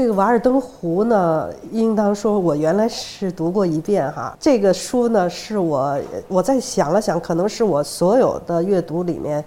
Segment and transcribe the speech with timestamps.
[0.00, 4.34] 这个《瓦尔登湖》呢，应当说，我原来是读过一遍哈。
[4.40, 9.44] 这个书呢，是我我在想了想，可能是我所有的阅读里面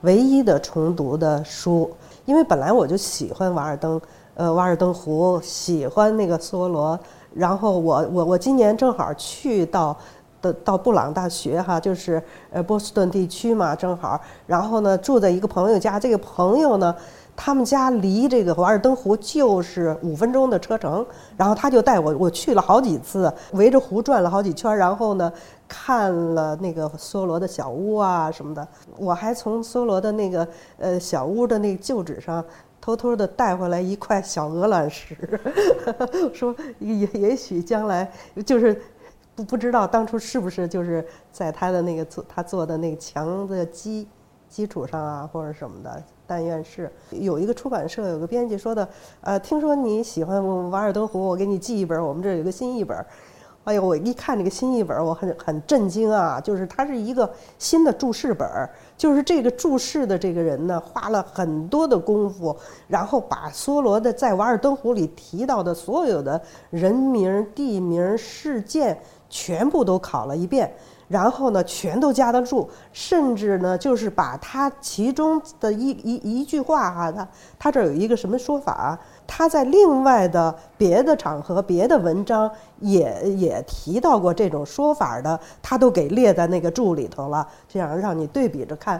[0.00, 1.90] 唯一的重读的书。
[2.24, 4.00] 因为本来我就喜欢《瓦尔登》，
[4.32, 6.98] 呃，《瓦尔登湖》，喜欢那个梭罗。
[7.34, 9.94] 然后我我我今年正好去到
[10.40, 14.18] 的到布朗大学哈，就是呃波士顿地区嘛，正好。
[14.46, 16.96] 然后呢，住在一个朋友家，这个朋友呢。
[17.34, 21.04] 他们家离这个瓦尔登湖就是五分钟的车程，
[21.36, 25.32] 然后他就带我，我去了好几次，围着湖转了好几圈，然后呢，
[25.66, 28.66] 看了那个梭罗的小屋啊什么的。
[28.96, 30.46] 我还从梭罗的那个
[30.78, 32.44] 呃小屋的那个旧址上
[32.80, 35.16] 偷偷的带回来一块小鹅卵石，
[36.34, 38.10] 说也也许将来
[38.44, 38.80] 就是
[39.34, 44.06] 不不知道当初是不是就是在他的那个做他做的那个墙的基
[44.48, 46.02] 基础上啊或者什么的。
[46.32, 48.88] 但愿是有一个出版社有个编辑说的，
[49.20, 52.96] 呃，听说你喜欢《瓦尔登湖》，我给你寄一本，我们这儿有个新译本。
[53.64, 56.40] 哎呦，我一看这个新译本，我很很震惊啊！
[56.40, 58.48] 就是它是一个新的注释本，
[58.96, 62.56] 就是这个注释的这个人呢，花了很多的功夫，
[62.88, 68.98] 然后把梭罗的在《瓦尔登湖》里提到的所有的人名、地名、事件
[69.28, 70.72] 全部都考了一遍。
[71.12, 77.28] 然后呢，全都加的注，甚至呢，就是把他其中的一一一句话哈，他
[77.58, 78.98] 他这有一个什么说法？
[79.26, 82.50] 他在另外的别的场合、别的文章
[82.80, 88.98] 也也提到过这种说法的，他都给列在那个注里头了，这样让你对比着看。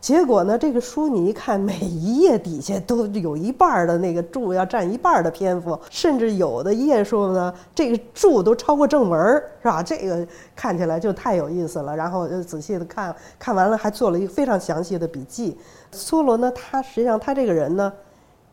[0.00, 0.56] 结果呢？
[0.56, 9.20] 这个书你一看，每一页底下都有一半的那个注要占一半的篇幅，甚至有的页数呢，这个注都超过正文，
[9.62, 9.82] 是吧？
[9.82, 11.94] 这个看起来就太有意思了。
[11.94, 15.58] 然后就仔细的看看完了，还做了一个非常详细的笔记。
[15.92, 17.92] 梭罗呢，他实际上他这个人呢。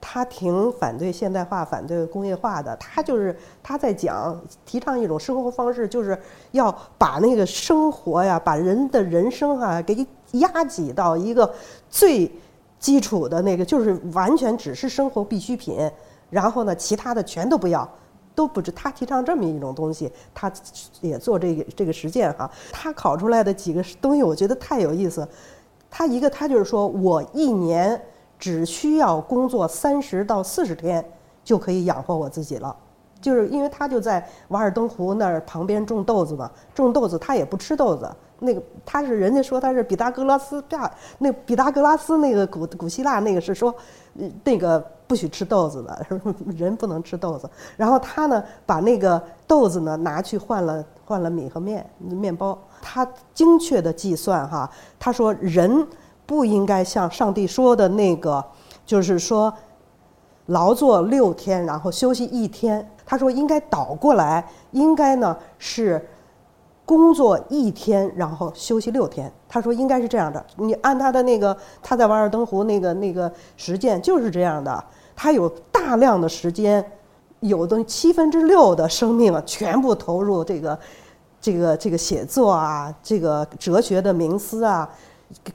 [0.00, 2.76] 他挺反对现代化、反对工业化的。
[2.76, 6.16] 他就是他在讲提倡一种生活方式，就是
[6.52, 11.52] 要把那个生活呀，把人的人生啊，给压挤到一个
[11.90, 12.30] 最
[12.78, 15.90] 基础的那个，就是完全只是生活必需品。
[16.30, 17.88] 然后呢，其他的全都不要，
[18.34, 20.52] 都不知他提倡这么一种东西，他
[21.00, 22.48] 也做这个这个实践哈。
[22.70, 25.26] 他考出来的几个东西，我觉得太有意思。
[25.90, 28.00] 他一个，他就是说我一年。
[28.38, 31.04] 只需要工作三十到四十天
[31.42, 32.74] 就可以养活我自己了，
[33.20, 38.10] 就是因为他就在瓦尔登湖那儿旁边种豆子嘛，种豆子他也不吃豆子，
[38.40, 43.74] 那个他是人家说他是毕达哥拉斯大，那毕达哥拉斯那个古古希腊那个是说，
[44.44, 46.06] 那个不许吃豆子的，
[46.56, 47.48] 人不能吃豆子。
[47.76, 55.86] 然后他呢把那个豆子呢拿去换了换了米和面面包，他精确的计算哈，他说人。
[56.26, 58.44] 不应该像上帝说的那个，
[58.84, 59.54] 就是说，
[60.46, 62.90] 劳作六天，然后休息一天。
[63.06, 66.04] 他说应该倒过来，应该呢是
[66.84, 69.32] 工作一天，然后休息六天。
[69.48, 70.44] 他说应该是这样的。
[70.56, 74.84] 你按他的那个，他在瓦尔登湖那个那个实践就是这样的。
[75.14, 76.84] 他有大量的时间，
[77.38, 80.76] 有的七分之六的生命全部投入这个
[81.40, 84.90] 这个这个写作啊，这个哲学的冥思啊。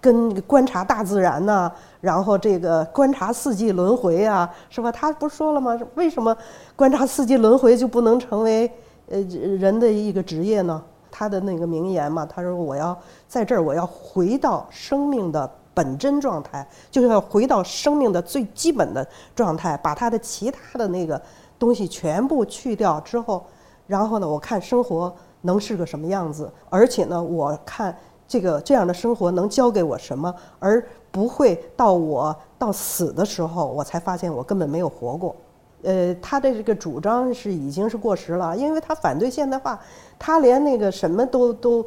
[0.00, 1.70] 跟观察大自然呢，
[2.00, 4.90] 然后这个观察四季轮回啊，是吧？
[4.90, 5.78] 他不是说了吗？
[5.94, 6.34] 为什么
[6.74, 8.70] 观察四季轮回就不能成为
[9.10, 10.82] 呃人的一个职业呢？
[11.10, 12.96] 他的那个名言嘛，他说我要
[13.26, 21.20] 在这儿，我要回到生命的本真状态，就是要回到生命的最基本的状态，把他的其他的那个
[21.58, 23.44] 东西全部去掉之后，
[23.86, 27.94] 然后呢，我看生活能是个什么样子，而且呢，我看。
[28.28, 30.32] 这个这样的生活能教给我什么？
[30.60, 35.34] 而不会到我到死的时候，我才发现我根本没有活过。
[35.82, 39.80] 呃，他的这个主张是已经是过时了，因为他反对现代化，
[40.18, 41.84] 他连那个什么都都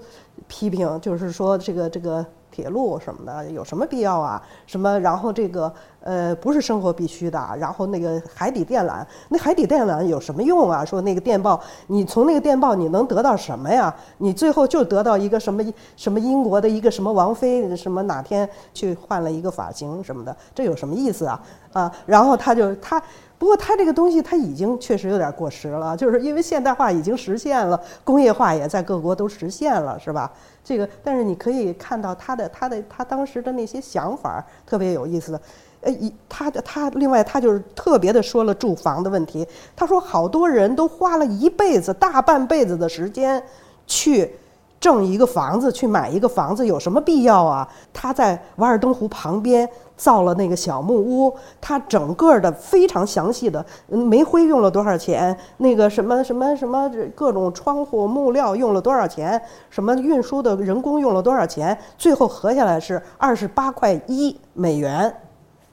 [0.48, 2.25] 批评，就是说这个这个。
[2.51, 4.42] 铁路什么的有什么必要啊？
[4.68, 5.00] 什么？
[5.00, 7.39] 然后这个呃不是生活必须的。
[7.57, 10.83] 然后那个海底电缆，那海底电缆有什么用啊？
[10.83, 13.94] 说那个电报，你从那个电报你能得到什么呀？
[14.18, 15.63] 你最后就得到一个什么
[15.95, 21.42] 什么英国的一个什么王妃什么哪天去换了一个发型什么的，这有什么意思啊？
[21.74, 21.92] 啊？
[22.06, 23.01] 然后他就他。
[23.41, 30.31] 不过它这个东西它已经确实有点过时了，就是因为现代化已经实现了，工业化也在各国都实现了，是吧？
[30.63, 35.41] 这个，但是你可以看到他的他的他当时的那些想法特别有意思，
[35.81, 39.43] 呃，一他的他另外他就是特别的说了住房的问题，
[39.75, 43.41] 他说好多人都花了一辈子大半辈子的时间
[43.88, 44.35] 去
[44.81, 47.66] 挣一个房子去买一个房子有什么必要啊？
[47.94, 51.31] 他在瓦尔登湖旁边造了那个小木屋，
[51.62, 55.38] 他整个的非常详细的，煤灰用了多少钱？
[55.57, 59.39] 那个什么什么什么各种窗户木料用了多少钱？
[59.69, 61.77] 什么运输的人工用了多少钱？
[61.95, 65.16] 最后合下来是二十八块一美元。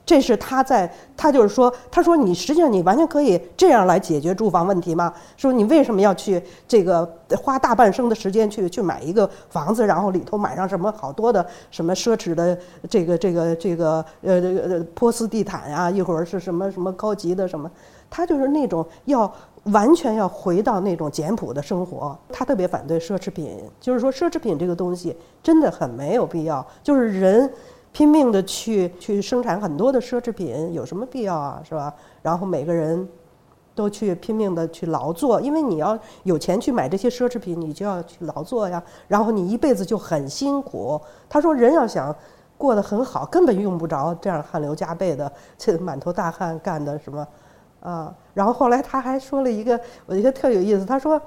[0.09, 5.13] 这是他在，他就是说，他说你实际上你完全可以这样来解决住房问题吗？
[5.37, 7.07] 说你为什么要去这个
[7.37, 12.57] 花大半生的时间去去买一个房子，然后里头买上什么好多的什么奢侈的
[12.89, 17.69] 这个这个这个呃呃波斯地毯啊，一会儿是什么什么高级的什么，
[18.09, 19.31] 他就是那种要
[19.65, 22.17] 完全要回到那种简朴的生活。
[22.31, 27.47] 他特别反对奢侈品，就是说奢侈品这个东西真的很没有必要，就是人。
[27.99, 31.61] 拼命的去去生产很多的奢侈品，有什么必要啊？
[31.67, 31.93] 是吧？
[32.21, 33.05] 然后每个人
[33.75, 38.81] 都去拼命的去劳作，因为你要有钱去买这些奢侈品，你就要去劳作呀。
[39.09, 40.97] 然后你一辈子就很辛苦。
[41.27, 42.15] 他说，人要想
[42.57, 47.27] 过得很好，根本用不着这样汗流浃背的，这满头大汗干的什么
[47.81, 48.15] 啊？
[48.33, 50.85] 然后后来他还说了一个，我觉得特有意思。
[50.85, 51.21] 他说，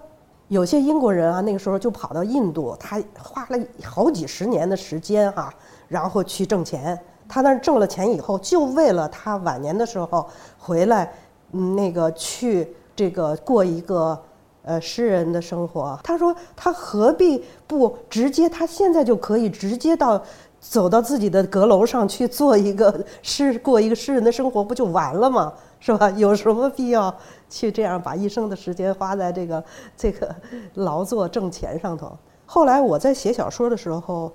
[0.52, 5.50] 有些英国人啊，那个时候就跑到印度，他花了好几十年的时间哈。
[5.88, 10.28] 然后去挣钱，他那挣了钱以后，就为了他晚年的时候
[10.58, 11.10] 回来，
[11.52, 14.22] 嗯，那个去这个过一个
[14.62, 15.98] 呃诗人的生活。
[16.04, 18.46] 他说他何必不直接？
[18.46, 20.22] 他现在就可以直接到
[20.60, 25.50] 走到自己的阁楼上去做一个诗，过一个诗人的生活，不就完了吗？
[25.80, 26.10] 是吧？
[26.10, 27.14] 有什么必要
[27.52, 29.62] 去这样把一生的时间花在这个
[29.96, 30.34] 这个
[30.74, 32.10] 劳作挣钱上头？
[32.46, 34.32] 后来我在写小说的时候。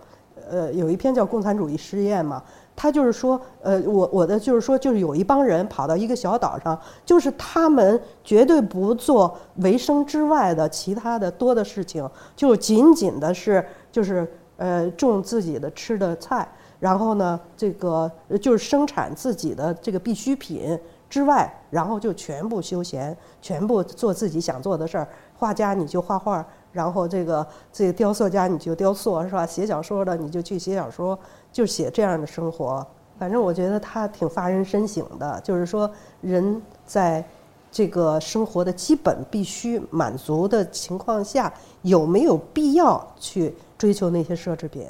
[0.49, 2.41] 呃，有一篇叫《共产主义试验》嘛，
[2.73, 14.25] 他就是说，呃，我我的就是说，就是有一帮人跑到一个小岛上，就是他们绝对不做维生之外的其他的多的事情，就仅仅的是就是
[14.55, 16.47] 呃种自己的吃的菜，
[16.79, 18.09] 然后呢，这个
[18.39, 25.07] 就是生产自己的这个必需品之外，然后就全部休闲，全部做自己想做的事儿。
[25.35, 26.45] 画家你就画画。
[26.73, 29.45] 然后这个这个雕塑家你就雕塑是吧？
[29.45, 31.17] 写小说的你就去写小说，
[31.51, 32.85] 就写这样的生活。
[33.17, 35.89] 反正我觉得他挺发人深省的，就是说
[36.21, 37.23] 人在
[37.71, 41.51] 这个生活的基本必须满足的情况下，
[41.81, 44.85] 有没有必要去追求那些奢侈品？